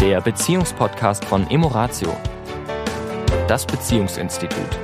[0.00, 2.16] der Beziehungspodcast von Emoratio,
[3.48, 4.80] das Beziehungsinstitut.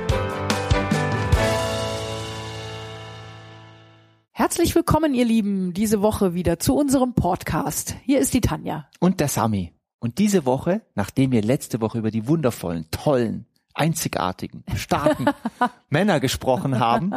[4.29, 7.95] Herzlich willkommen, ihr Lieben, diese Woche wieder zu unserem Podcast.
[8.03, 8.87] Hier ist die Tanja.
[8.99, 9.73] Und der Sami.
[9.97, 15.31] Und diese Woche, nachdem wir letzte Woche über die wundervollen, tollen, einzigartigen, starken
[15.89, 17.13] Männer gesprochen haben,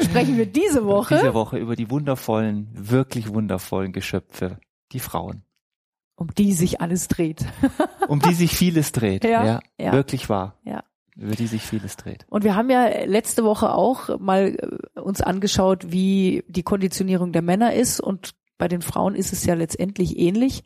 [0.00, 4.60] sprechen wir diese Woche, diese Woche über die wundervollen, wirklich wundervollen Geschöpfe,
[4.92, 5.42] die Frauen.
[6.16, 7.44] Um die sich alles dreht.
[8.08, 9.24] um die sich vieles dreht.
[9.24, 9.92] Ja, ja, ja.
[9.92, 10.58] wirklich wahr.
[10.64, 10.84] Ja.
[11.16, 12.26] Über die sich vieles dreht.
[12.28, 14.56] Und wir haben ja letzte Woche auch mal
[14.96, 18.00] äh, uns angeschaut, wie die Konditionierung der Männer ist.
[18.00, 20.64] Und bei den Frauen ist es ja letztendlich ähnlich.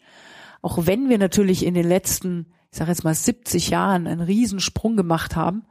[0.62, 4.96] Auch wenn wir natürlich in den letzten, ich sage jetzt mal 70 Jahren einen Riesensprung
[4.96, 5.64] gemacht haben,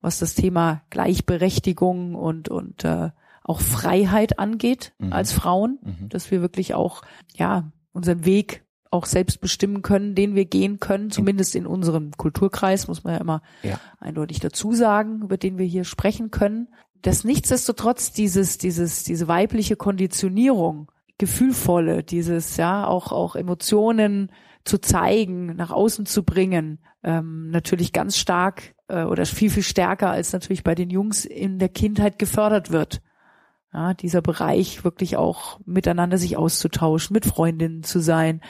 [0.00, 3.10] was das Thema Gleichberechtigung und, und äh,
[3.42, 5.12] auch Freiheit angeht mhm.
[5.12, 6.08] als Frauen, mhm.
[6.10, 7.02] dass wir wirklich auch
[7.34, 12.88] ja unseren Weg auch selbst bestimmen können, den wir gehen können, zumindest in unserem Kulturkreis,
[12.88, 13.78] muss man ja immer ja.
[14.00, 16.68] eindeutig dazu sagen, über den wir hier sprechen können.
[17.02, 24.30] Dass nichtsdestotrotz dieses, dieses, diese weibliche Konditionierung, gefühlvolle, dieses, ja, auch, auch Emotionen
[24.64, 30.10] zu zeigen, nach außen zu bringen, ähm, natürlich ganz stark äh, oder viel, viel stärker
[30.10, 33.00] als natürlich bei den Jungs in der Kindheit gefördert wird
[33.72, 38.40] ja, dieser Bereich wirklich auch miteinander sich auszutauschen, mit Freundinnen zu sein,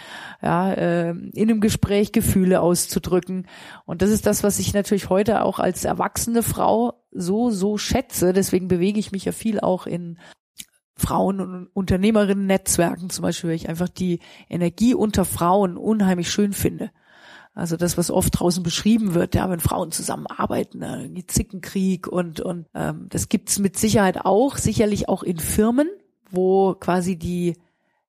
[0.42, 3.48] ja, äh, in einem Gespräch Gefühle auszudrücken.
[3.84, 8.32] Und das ist das, was ich natürlich heute auch als erwachsene Frau so, so schätze.
[8.32, 10.18] Deswegen bewege ich mich ja viel auch in
[10.94, 16.90] Frauen- und Unternehmerinnen-Netzwerken zum Beispiel, weil ich einfach die Energie unter Frauen unheimlich schön finde.
[17.58, 22.66] Also das, was oft draußen beschrieben wird, ja, wenn Frauen zusammenarbeiten, ne, Zickenkrieg und und
[22.72, 25.88] ähm, das gibt's mit Sicherheit auch, sicherlich auch in Firmen,
[26.30, 27.56] wo quasi die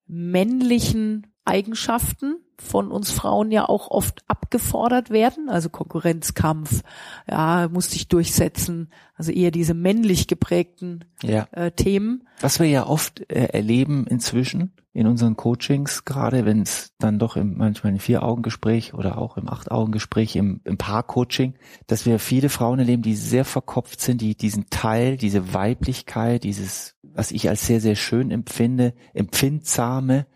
[0.06, 6.82] männlichen Eigenschaften von uns Frauen ja auch oft abgefordert werden, also Konkurrenzkampf,
[7.28, 11.48] ja, muss sich durchsetzen, also eher diese männlich geprägten ja.
[11.52, 12.28] äh, Themen.
[12.40, 17.36] Was wir ja oft äh, erleben inzwischen in unseren Coachings, gerade wenn es dann doch
[17.36, 21.54] im, manchmal im Vier-Augen-Gespräch oder auch im Acht-Augen-Gespräch, im, im Paar-Coaching,
[21.86, 26.96] dass wir viele Frauen erleben, die sehr verkopft sind, die diesen Teil, diese Weiblichkeit, dieses,
[27.02, 30.26] was ich als sehr, sehr schön empfinde, empfindsame,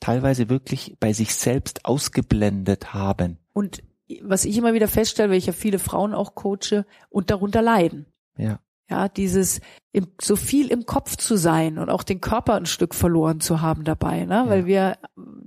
[0.00, 3.38] teilweise wirklich bei sich selbst ausgeblendet haben.
[3.52, 3.82] Und
[4.22, 8.06] was ich immer wieder feststelle, weil ich ja viele Frauen auch coache und darunter leiden.
[8.36, 8.58] Ja.
[8.88, 9.60] Ja, dieses
[9.92, 13.60] im, so viel im Kopf zu sein und auch den Körper ein Stück verloren zu
[13.60, 14.34] haben dabei, ne?
[14.34, 14.48] Ja.
[14.48, 14.98] Weil wir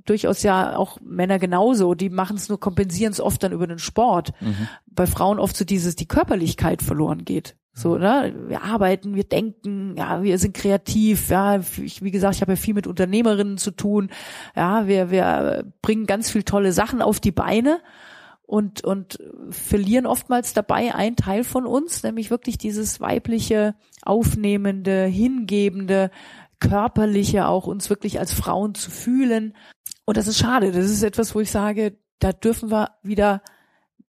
[0.05, 3.79] durchaus ja auch Männer genauso, die machen es nur, kompensieren es oft dann über den
[3.79, 4.31] Sport.
[4.39, 4.69] Mhm.
[4.85, 7.57] Bei Frauen oft so dieses, die Körperlichkeit verloren geht.
[7.73, 8.33] So, ne?
[8.47, 12.55] Wir arbeiten, wir denken, ja, wir sind kreativ, ja, ich, wie gesagt, ich habe ja
[12.55, 14.11] viel mit Unternehmerinnen zu tun,
[14.55, 17.79] ja, wir, wir bringen ganz viel tolle Sachen auf die Beine
[18.45, 19.17] und, und
[19.49, 23.73] verlieren oftmals dabei einen Teil von uns, nämlich wirklich dieses weibliche,
[24.03, 26.11] aufnehmende, hingebende,
[26.59, 29.55] körperliche, auch uns wirklich als Frauen zu fühlen.
[30.05, 30.71] Und das ist schade.
[30.71, 33.41] Das ist etwas, wo ich sage, da dürfen wir wieder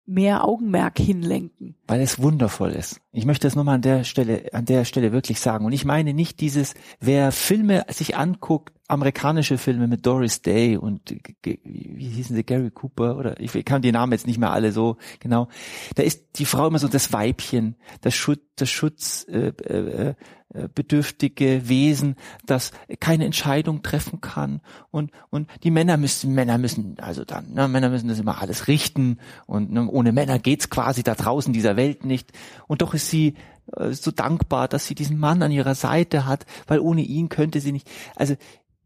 [0.06, 1.76] mehr Augenmerk hinlenken.
[1.88, 3.00] Weil es wundervoll ist.
[3.12, 5.66] Ich möchte das nochmal an der Stelle, an der Stelle wirklich sagen.
[5.66, 11.16] Und ich meine nicht dieses, wer Filme sich anguckt, amerikanische Filme mit Doris Day und
[11.44, 14.98] wie hießen sie, Gary Cooper oder ich kann die Namen jetzt nicht mehr alle so
[15.20, 15.48] genau.
[15.96, 20.16] Da ist die Frau immer so das Weibchen, das Schutz, das Schutz äh, äh,
[20.54, 24.62] äh, Wesen, das keine Entscheidung treffen kann
[24.92, 28.68] und und die Männer müssen Männer müssen also dann ne, Männer müssen das immer alles
[28.68, 29.18] richten
[29.48, 32.32] und ne, ohne Männer geht's quasi da draußen dieser Welt nicht
[32.68, 33.36] und doch ist sie
[33.78, 37.62] äh, so dankbar, dass sie diesen Mann an ihrer Seite hat, weil ohne ihn könnte
[37.62, 37.90] sie nicht.
[38.16, 38.36] Also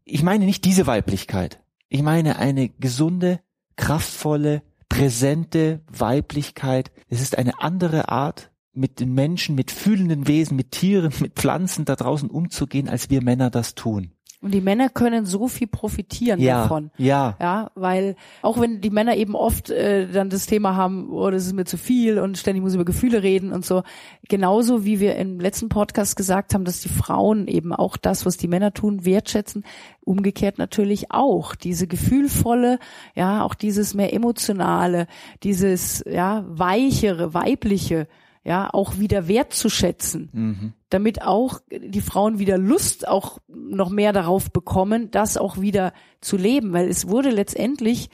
[0.08, 1.60] ich meine nicht diese Weiblichkeit.
[1.88, 3.40] Ich meine eine gesunde,
[3.76, 6.90] kraftvolle, präsente Weiblichkeit.
[7.08, 11.84] Es ist eine andere Art, mit den Menschen, mit fühlenden Wesen, mit Tieren, mit Pflanzen
[11.84, 14.12] da draußen umzugehen, als wir Männer das tun.
[14.40, 16.92] Und die Männer können so viel profitieren ja, davon.
[16.96, 17.36] Ja.
[17.40, 21.44] Ja, weil auch wenn die Männer eben oft äh, dann das Thema haben, oh, das
[21.46, 23.82] ist mir zu viel und ständig muss über Gefühle reden und so.
[24.28, 28.36] Genauso wie wir im letzten Podcast gesagt haben, dass die Frauen eben auch das, was
[28.36, 29.64] die Männer tun, wertschätzen.
[30.04, 32.78] Umgekehrt natürlich auch diese gefühlvolle,
[33.16, 35.08] ja, auch dieses mehr emotionale,
[35.42, 38.06] dieses ja weichere, weibliche
[38.48, 40.72] ja, auch wieder wertzuschätzen, mhm.
[40.90, 46.36] Damit auch die Frauen wieder Lust auch noch mehr darauf bekommen, das auch wieder zu
[46.36, 48.10] leben, weil es wurde letztendlich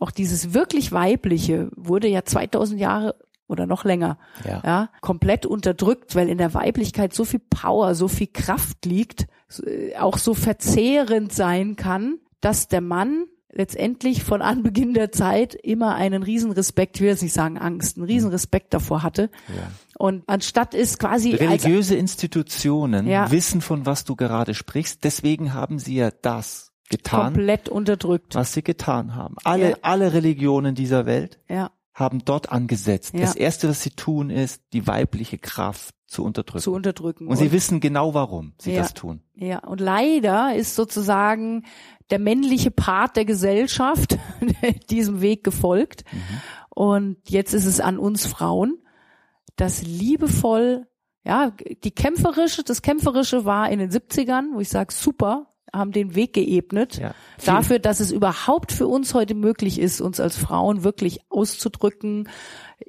[0.00, 3.16] auch dieses wirklich weibliche wurde ja 2000 Jahre
[3.48, 4.62] oder noch länger, ja.
[4.64, 9.26] ja, komplett unterdrückt, weil in der Weiblichkeit so viel Power, so viel Kraft liegt,
[9.98, 16.22] auch so verzehrend sein kann, dass der Mann letztendlich von Anbeginn der Zeit immer einen
[16.22, 19.30] Riesenrespekt, ich will jetzt nicht sagen Angst, einen Riesenrespekt davor hatte.
[19.48, 19.70] Ja.
[19.98, 23.30] Und anstatt ist quasi religiöse Institutionen Ja.
[23.30, 25.04] wissen, von was du gerade sprichst.
[25.04, 28.34] Deswegen haben sie ja das getan, komplett unterdrückt.
[28.34, 29.36] was sie getan haben.
[29.44, 29.76] Alle, Ja.
[29.82, 33.14] alle Religionen dieser Welt Ja, haben dort angesetzt.
[33.14, 33.20] Ja.
[33.20, 36.62] Das erste, was sie tun, ist, die weibliche Kraft zu unterdrücken.
[36.62, 37.26] zu unterdrücken.
[37.26, 38.82] Und sie wissen genau, warum sie Ja.
[38.82, 39.22] das tun.
[39.34, 41.64] Ja, und leider ist sozusagen
[42.10, 44.18] der männliche Part der Gesellschaft
[44.90, 46.04] diesem Weg gefolgt.
[46.70, 48.78] Und jetzt ist es an uns Frauen,
[49.56, 50.86] das liebevoll,
[51.24, 51.50] ja,
[51.84, 56.32] die kämpferische, das kämpferische war in den 70ern, wo ich sage, super, haben den Weg
[56.34, 57.14] geebnet Ja.
[57.44, 62.28] dafür, dass es überhaupt für uns heute möglich ist, uns als Frauen wirklich auszudrücken,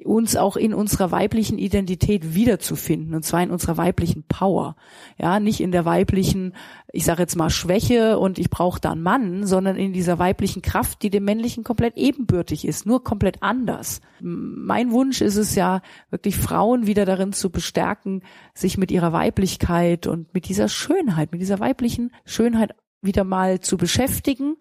[0.04, 4.76] uns auch in unserer weiblichen Identität wiederzufinden, und zwar in unserer weiblichen Power.
[5.18, 6.54] Ja, nicht in der weiblichen,
[6.92, 10.62] ich sage jetzt mal Schwäche und ich brauche da einen Mann, sondern in dieser weiblichen
[10.62, 14.00] Kraft, die dem männlichen komplett ebenbürtig ist, nur komplett anders.
[14.20, 18.22] Mein Wunsch ist es ja, wirklich Frauen wieder darin zu bestärken,
[18.54, 23.76] sich mit ihrer Weiblichkeit und mit dieser Schönheit, mit dieser weiblichen Schönheit wieder mal zu
[23.76, 24.56] beschäftigen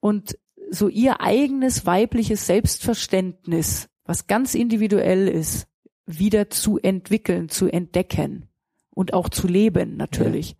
[0.00, 0.36] und
[0.70, 5.68] so ihr eigenes weibliches Selbstverständnis, was ganz individuell ist,
[6.04, 8.48] wieder zu entwickeln, zu entdecken
[8.90, 10.56] und auch zu leben natürlich.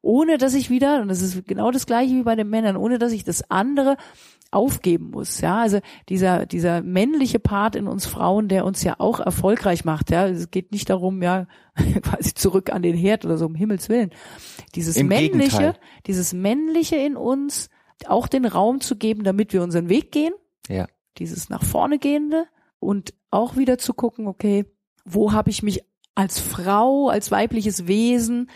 [0.00, 2.98] Ohne dass ich wieder, und das ist genau das gleiche wie bei den Männern, ohne
[2.98, 3.98] dass ich das andere
[4.50, 9.20] aufgeben muss, ja, also dieser dieser männliche Part in uns Frauen, der uns ja auch
[9.20, 11.46] erfolgreich macht, ja, es geht nicht darum, ja,
[12.02, 14.10] quasi zurück an den Herd oder so um Himmels willen.
[14.74, 15.80] Dieses Im männliche, Gegenteil.
[16.06, 17.68] dieses männliche in uns
[18.06, 20.32] auch den Raum zu geben, damit wir unseren Weg gehen,
[20.68, 20.86] Ja.
[21.18, 22.46] dieses nach vorne gehende
[22.80, 24.64] und auch wieder zu gucken, okay,
[25.04, 25.82] wo habe ich mich
[26.14, 28.50] als Frau, als weibliches Wesen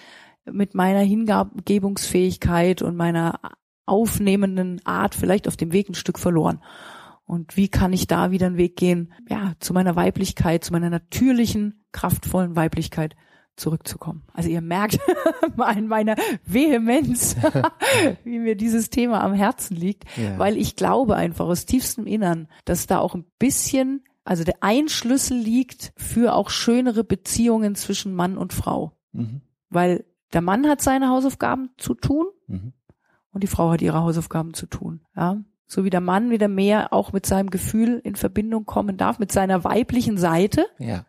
[0.51, 3.41] mit meiner Hingebungsfähigkeit und meiner
[3.87, 6.63] aufnehmenden Art vielleicht auf dem Weg ein Stück verloren.
[7.25, 10.91] Und wie kann ich da wieder einen Weg gehen, ja, zu meiner Weiblichkeit, zu meiner
[10.91, 13.15] natürlichen, kraftvollen Weiblichkeit
[13.57, 14.25] zurückzukommen.
[14.33, 14.99] Also ihr merkt
[15.59, 17.37] an meiner Vehemenz,
[18.25, 20.39] wie mir dieses Thema am Herzen liegt, Ja.
[20.39, 25.37] weil ich glaube einfach aus tiefstem Innern, dass da auch ein bisschen, also der Einschlüssel
[25.37, 28.93] liegt für auch schönere Beziehungen zwischen Mann und Frau.
[29.11, 29.41] Mhm.
[29.71, 32.73] Weil der Mann hat seine Hausaufgaben zu tun Mhm.
[33.32, 35.00] und die Frau hat ihre Hausaufgaben zu tun.
[35.17, 39.19] Ja, so wie der Mann wieder mehr auch mit seinem Gefühl in Verbindung kommen darf,
[39.19, 41.06] mit seiner weiblichen Seite, Ja.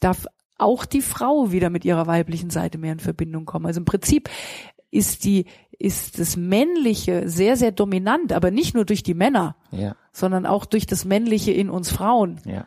[0.00, 0.26] darf
[0.56, 3.66] auch die Frau wieder mit ihrer weiblichen Seite mehr in Verbindung kommen.
[3.66, 4.30] Also im Prinzip
[4.90, 5.44] ist die,
[5.82, 9.96] ist das Männliche sehr, sehr dominant, aber nicht nur durch die Männer, Ja.
[10.12, 12.40] sondern auch durch das Männliche in uns Frauen.
[12.44, 12.66] Ja.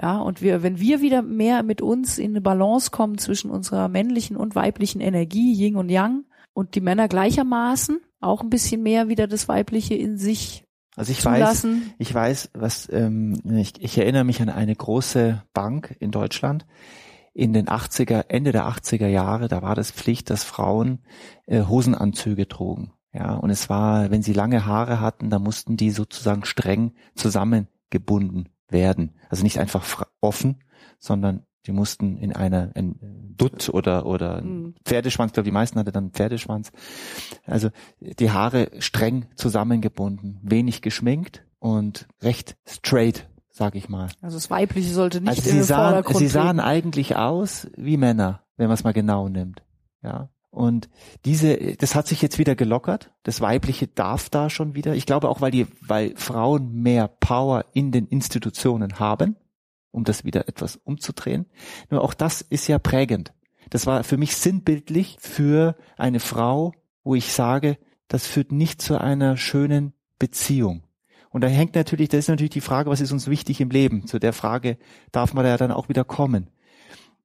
[0.00, 3.88] Ja, und wir, wenn wir wieder mehr mit uns in eine Balance kommen zwischen unserer
[3.88, 6.24] männlichen und weiblichen Energie, Yin und Yang,
[6.54, 10.64] und die Männer gleichermaßen auch ein bisschen mehr wieder das Weibliche in sich
[10.96, 11.94] Also ich weiß, zulassen.
[11.98, 16.66] ich weiß, was ähm, ich, ich erinnere mich an eine große Bank in Deutschland
[17.32, 21.00] in den 80er, Ende der 80er Jahre, da war das Pflicht, dass Frauen
[21.46, 22.92] äh, Hosenanzüge trugen.
[23.12, 28.48] Ja, und es war, wenn sie lange Haare hatten, da mussten die sozusagen streng zusammengebunden
[28.68, 29.14] werden.
[29.28, 30.62] Also nicht einfach offen,
[30.98, 34.74] sondern die mussten in einer in Dutt oder oder Mhm.
[34.84, 36.72] Pferdeschwanz, glaube die meisten hatte dann einen Pferdeschwanz.
[37.46, 44.08] Also die Haare streng zusammengebunden, wenig geschminkt und recht straight, sag ich mal.
[44.22, 46.60] Also das Weibliche sollte nicht Also in sie den sahen, Vordergrund sie sahen treten.
[46.60, 49.62] eigentlich aus wie Männer, wenn man es mal genau nimmt.
[50.02, 50.30] Ja.
[50.50, 50.88] Und
[51.24, 53.12] diese, das hat sich jetzt wieder gelockert.
[53.22, 54.94] Das Weibliche darf da schon wieder.
[54.94, 59.36] Ich glaube auch, weil die, weil Frauen mehr Power in den Institutionen haben,
[59.92, 61.46] um das wieder etwas umzudrehen.
[61.88, 63.32] Nur auch das ist ja prägend.
[63.70, 66.72] Das war für mich sinnbildlich für eine Frau,
[67.04, 67.78] wo ich sage,
[68.08, 70.82] das führt nicht zu einer schönen Beziehung.
[71.30, 74.06] Und da hängt natürlich, das ist natürlich die Frage, was ist uns wichtig im Leben?
[74.06, 74.76] Zu der Frage
[75.12, 76.48] darf man da ja dann auch wieder kommen.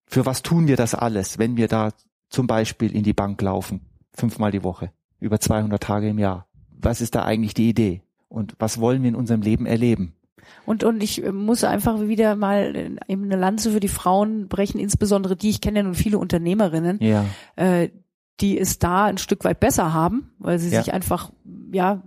[0.05, 1.91] Für was tun wir das alles, wenn wir da
[2.29, 3.81] zum Beispiel in die Bank laufen,
[4.13, 6.47] fünfmal die Woche, über 200 Tage im Jahr?
[6.69, 8.01] Was ist da eigentlich die Idee?
[8.29, 10.13] Und was wollen wir in unserem Leben erleben?
[10.67, 14.47] Und, und ich äh, muss einfach wieder mal äh, eben eine Lanze für die Frauen
[14.47, 17.89] brechen, insbesondere die, ich kenne ja nun viele Unternehmerinnen, Ja, äh,
[18.41, 20.83] die es da ein Stück weit besser haben, weil sie Ja.
[20.83, 21.31] sich einfach,
[21.71, 22.03] ja,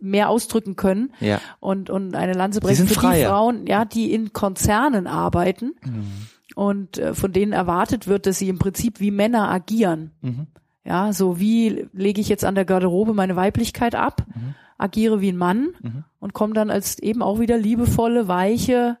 [0.00, 1.40] mehr ausdrücken können ja.
[1.60, 3.28] und, und eine Lanze brechen für die freier.
[3.28, 6.06] Frauen, ja, die in Konzernen arbeiten Mhm.
[6.54, 10.12] und äh, von denen erwartet wird, dass sie im Prinzip wie Männer agieren.
[10.20, 10.46] Mhm.
[10.84, 14.54] Ja, so wie lege ich jetzt an der Garderobe meine Weiblichkeit ab, Mhm.
[14.78, 16.04] agiere wie ein Mann Mhm.
[16.18, 18.98] und komme dann als eben auch wieder liebevolle, weiche,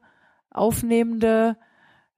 [0.50, 1.56] aufnehmende,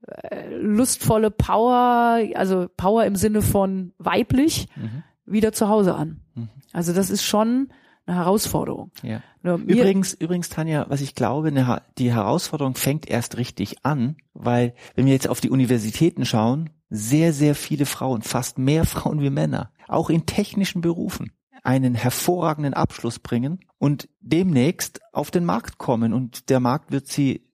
[0.07, 5.03] äh, lustvolle Power, also Power im Sinne von weiblich, Mhm.
[5.25, 6.21] wieder zu Hause an.
[6.35, 6.49] Mhm.
[6.73, 7.69] Also das ist schon
[8.07, 8.91] eine Herausforderung.
[9.03, 9.23] Ja.
[9.43, 14.75] Nur Übrigens, übrigens, Tanja, was ich glaube, eine, die Herausforderung fängt erst richtig an, weil
[14.95, 19.31] wenn wir jetzt auf die Universitäten schauen, sehr, sehr viele Frauen, fast mehr Frauen wie
[19.31, 21.33] Männer, auch in technischen Berufen,
[21.63, 27.49] einen hervorragenden Abschluss bringen und demnächst auf den Markt kommen und der Markt wird sie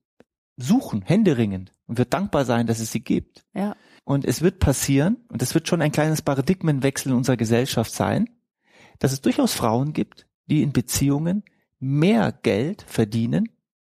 [0.57, 3.45] suchen, händeringend und wird dankbar sein, dass es sie gibt.
[3.55, 7.93] ja, Und es wird passieren, und das wird schon ein kleines Paradigmenwechsel in unserer Gesellschaft
[7.93, 8.29] sein,
[8.99, 11.45] dass es durchaus Frauen gibt, die in Beziehungen
[11.79, 13.49] mehr Geld verdienen,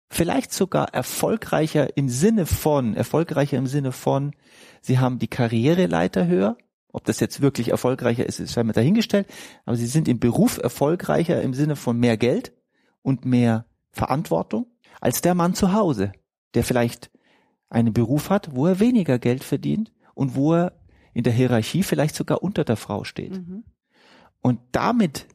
[0.10, 4.34] vielleicht sogar erfolgreicher im Sinne von, erfolgreicher im Sinne von,
[4.82, 6.58] sie haben die Karriereleiter höher,
[6.94, 9.28] ob das jetzt wirklich erfolgreicher ist, ist scheinbar dahingestellt,
[9.66, 12.54] aber sie sind im Beruf erfolgreicher im Sinne von mehr Geld
[13.02, 14.68] und mehr Verantwortung
[15.00, 16.12] als der Mann zu Hause,
[16.54, 17.10] der vielleicht
[17.70, 20.74] einen Beruf hat, wo er weniger Geld verdient und wo er
[21.14, 23.32] in der Hierarchie vielleicht sogar unter der Frau steht.
[23.32, 23.64] mhm.
[24.42, 25.28] Und damit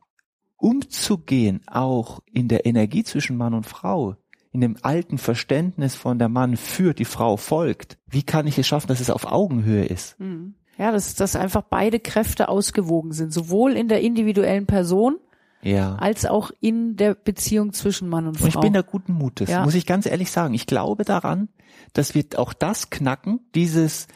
[0.56, 4.16] umzugehen, auch in der Energie zwischen Mann und Frau,
[4.52, 8.66] in dem alten Verständnis von der Mann führt, die Frau folgt, wie kann ich es
[8.66, 10.18] schaffen, dass es auf Augenhöhe ist?
[10.18, 10.54] Mhm.
[10.78, 15.16] ja, dass, dass einfach beide Kräfte ausgewogen sind, sowohl in der individuellen Person
[15.62, 15.96] Ja.
[15.96, 18.44] als auch in der Beziehung zwischen Mann und Frau.
[18.44, 19.64] Und ich bin da guten Mutes, Ja.
[19.64, 20.54] muss ich ganz ehrlich sagen.
[20.54, 21.48] Ich glaube daran,
[21.92, 24.06] dass wir auch das knacken, dieses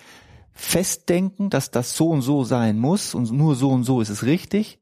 [0.52, 4.24] Festdenken, dass das so und so sein muss und nur so und so ist es
[4.24, 4.79] richtig,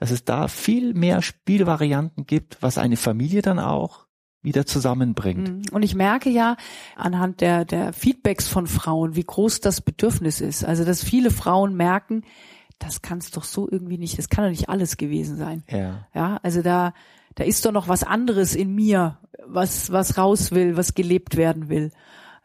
[0.00, 4.06] dass es da viel mehr Spielvarianten gibt, was eine Familie dann auch
[4.42, 5.48] wieder zusammenbringt.
[5.48, 5.62] Mhm.
[5.72, 6.56] Und ich merke ja
[6.96, 10.64] anhand der, der Feedbacks von Frauen, wie groß das Bedürfnis ist.
[10.64, 12.22] Also, dass viele Frauen merken,
[12.78, 15.62] das kann es doch so irgendwie nicht, das kann doch nicht alles gewesen sein.
[15.70, 16.08] Ja.
[16.14, 16.94] Ja, also da,
[17.34, 21.68] da ist doch noch was anderes in mir, was, was raus will, was gelebt werden
[21.68, 21.92] will.